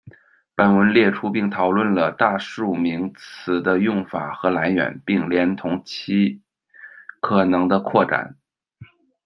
[0.55, 6.41] 本文列出并讨论了大数名词的用法和来源，并连同其
[7.19, 8.35] 可能的扩展。